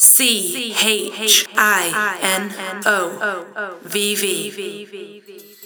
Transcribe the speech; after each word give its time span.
C 0.00 0.72
H 0.78 1.48
I 1.56 2.18
N 2.22 2.82
O 2.86 3.78
V 3.82 4.14
V. 4.14 5.57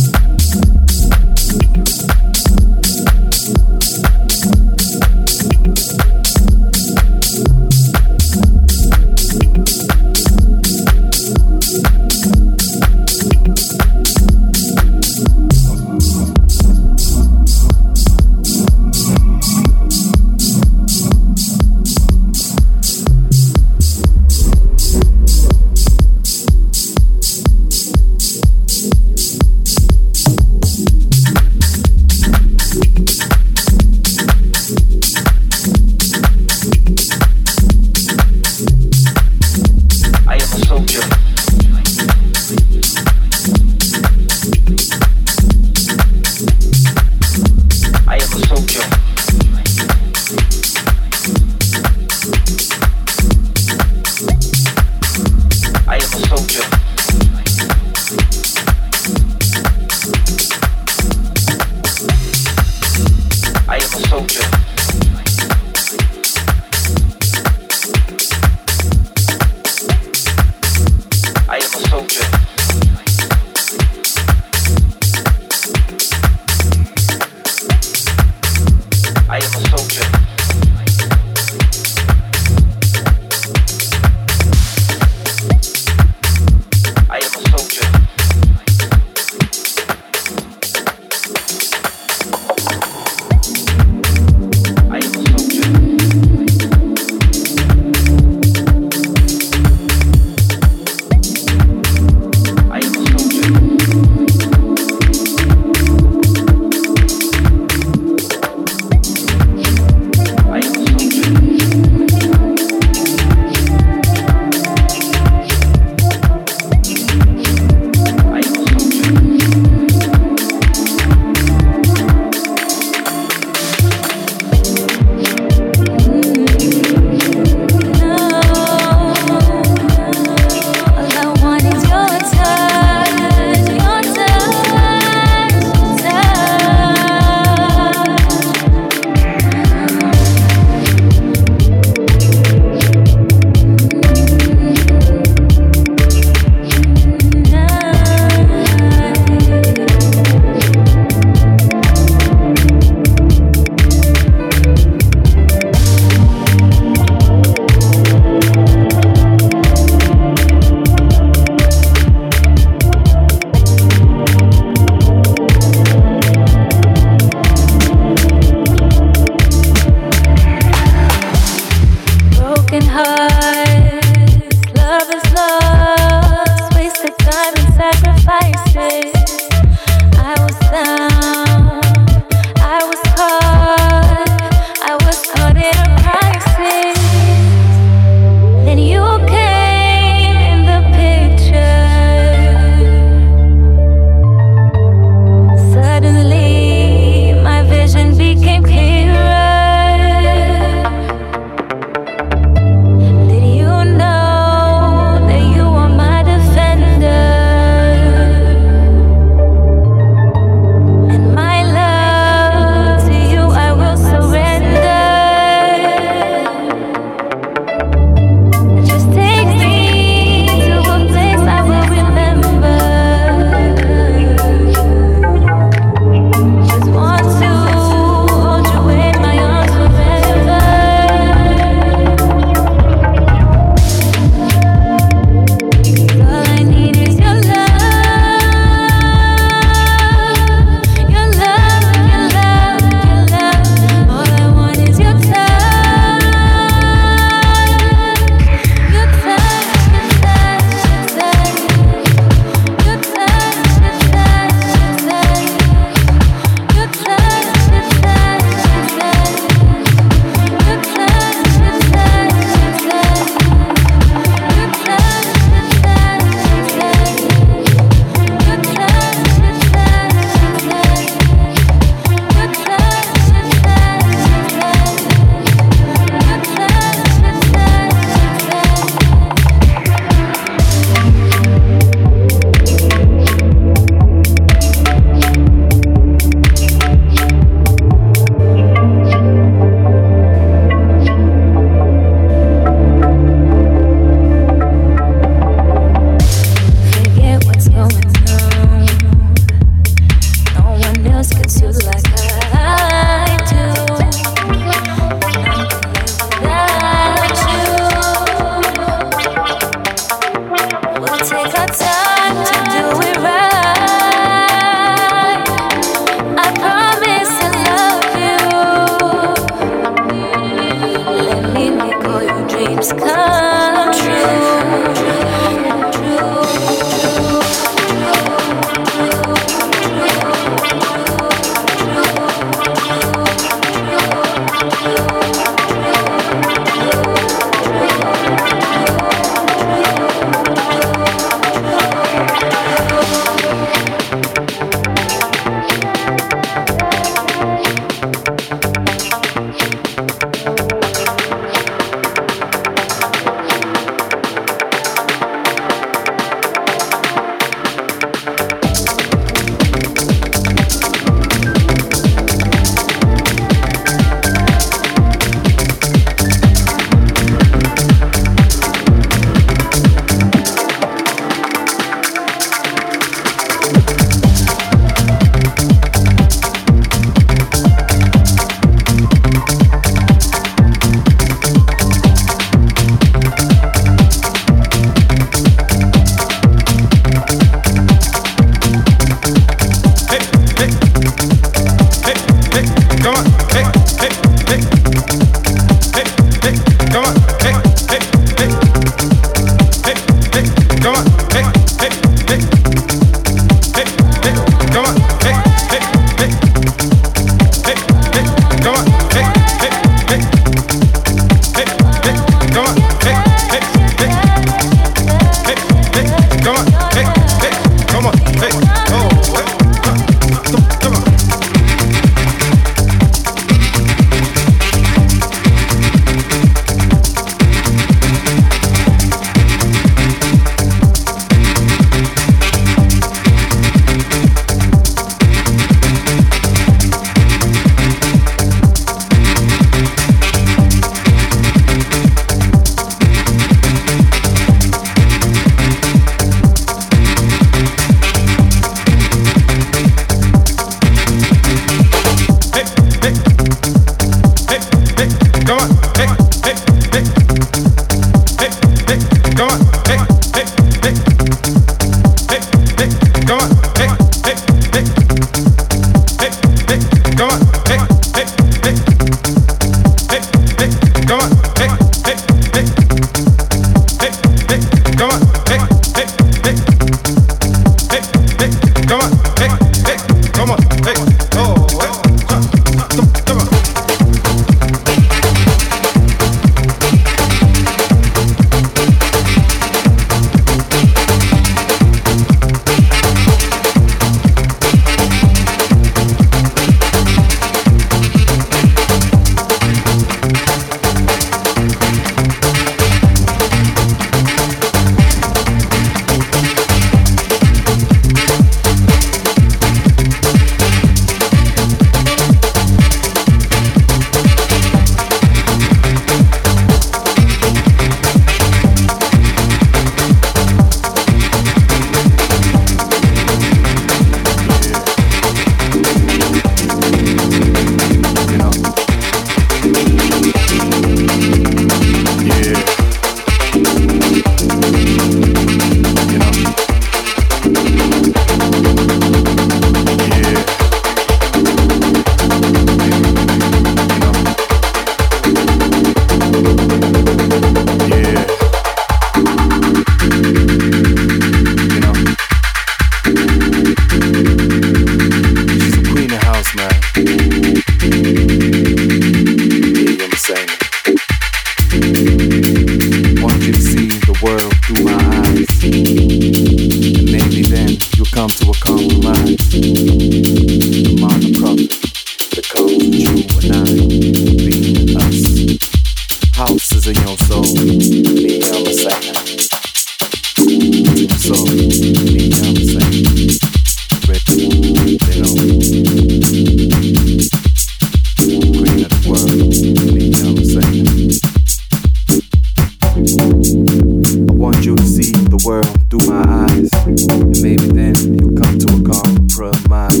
the 595.24 595.42
world 595.44 595.66
through 595.90 596.06
my 596.08 596.22
eyes. 596.46 596.70
And 597.10 597.32
maybe 597.42 597.66
then 597.72 597.94
you'll 598.16 598.36
come 598.36 598.58
to 598.58 598.68
a 598.72 598.82
compromise. 598.84 600.00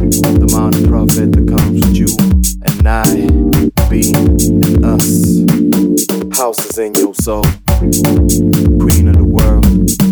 The 0.00 0.46
amount 0.50 0.76
of 0.76 0.88
profit 0.88 1.32
that 1.32 1.46
comes 1.48 1.84
with 1.84 1.96
you 1.96 2.10
and 2.66 2.86
I, 2.88 3.04
be 3.88 4.12
and 4.14 4.84
us. 4.84 5.44
Houses 6.38 6.78
in 6.78 6.94
your 6.94 7.14
soul, 7.14 7.44
queen 8.80 9.08
of 9.08 9.16
the 9.16 9.26
world. 9.26 10.09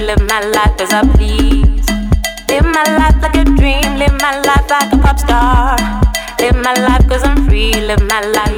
live 0.00 0.22
my 0.28 0.40
life 0.40 0.80
as 0.80 0.92
I 0.92 1.02
please. 1.16 1.86
Live 2.48 2.64
my 2.64 2.84
life 2.98 3.20
like 3.22 3.36
a 3.36 3.44
dream, 3.44 3.96
live 3.98 4.16
my 4.20 4.38
life 4.40 4.68
like 4.70 4.92
a 4.92 4.98
pop 4.98 5.18
star. 5.18 5.76
Live 6.38 6.56
my 6.56 6.74
life 6.74 7.06
cause 7.08 7.22
I'm 7.24 7.46
free, 7.48 7.72
live 7.72 8.02
my 8.08 8.20
life. 8.20 8.51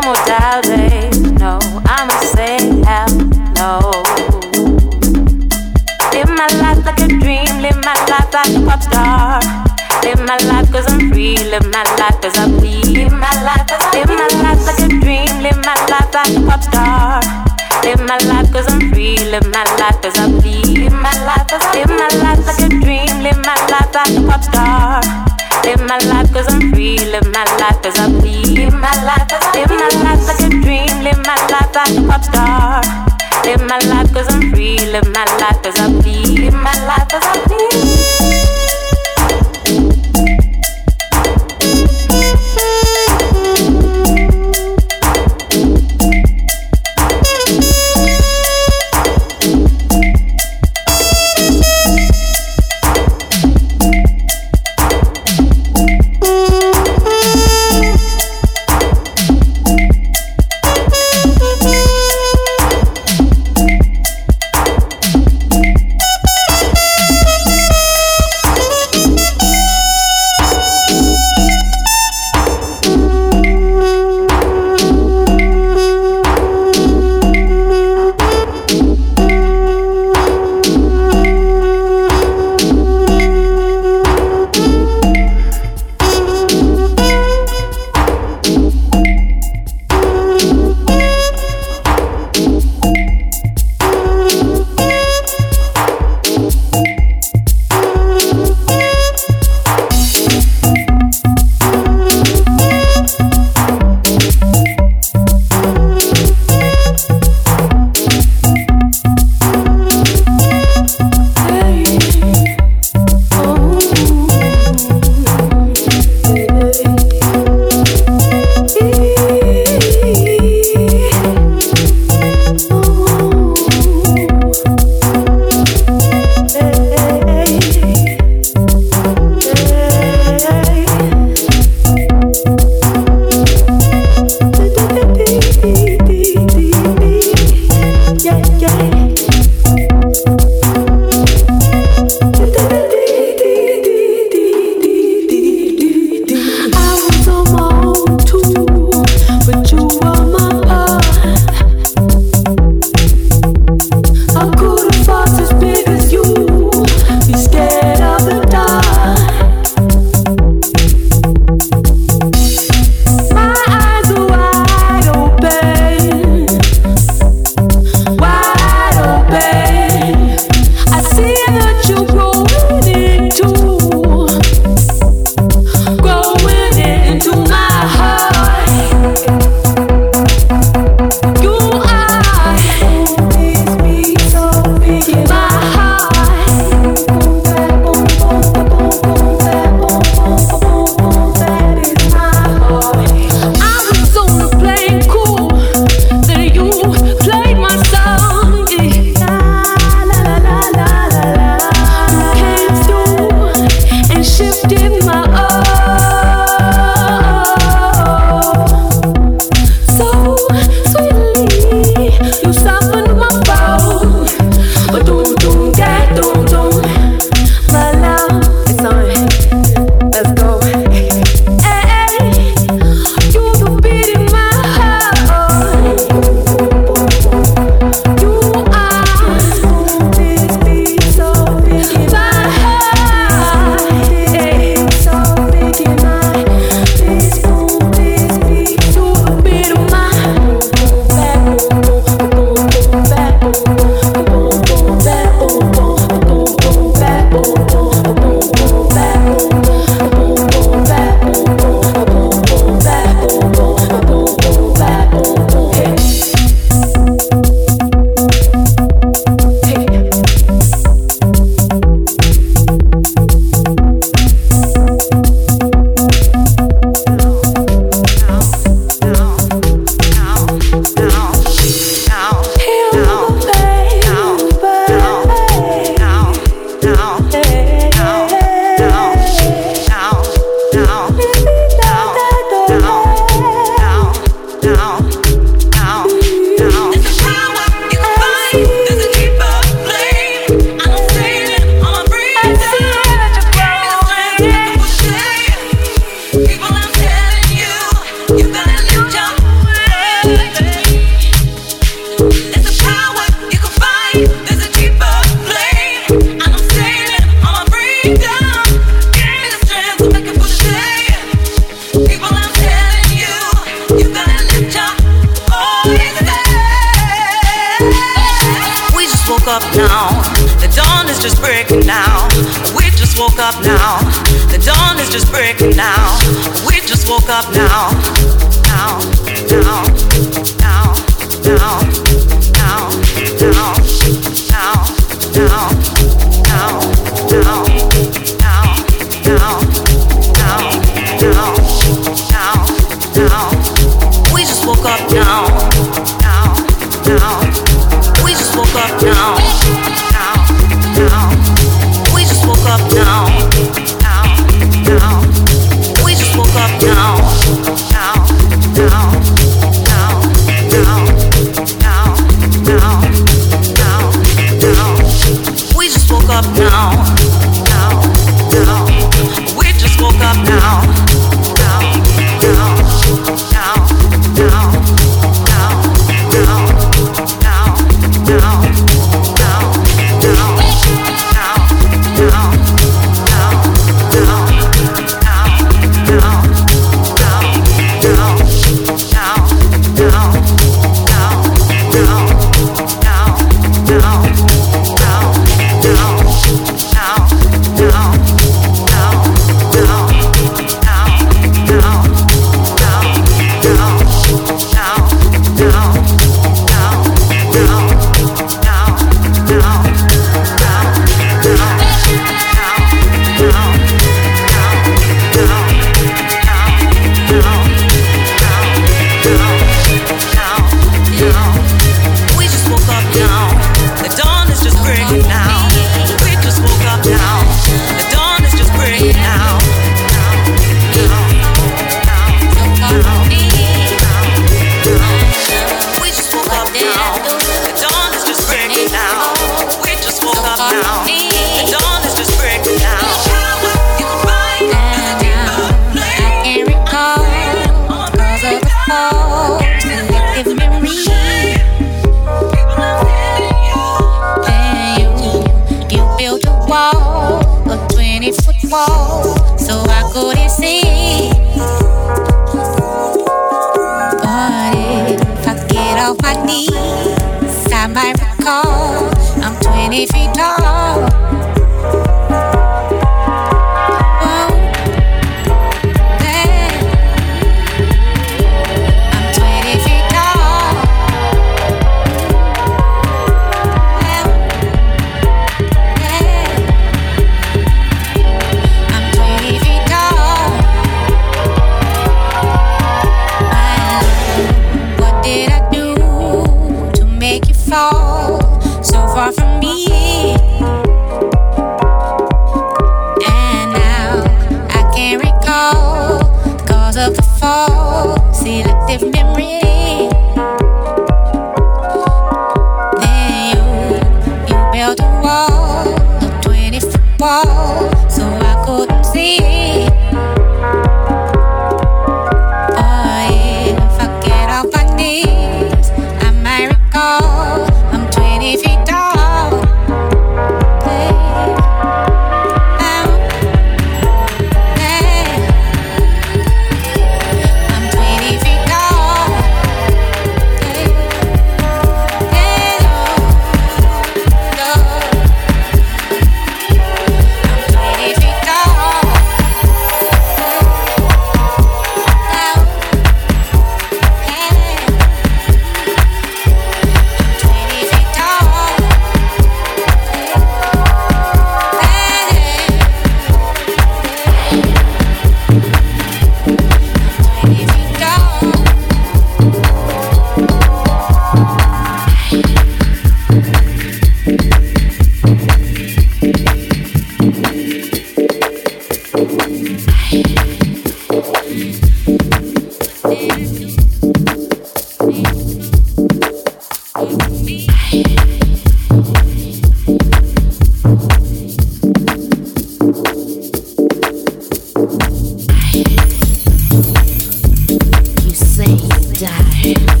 You 598.71 600.00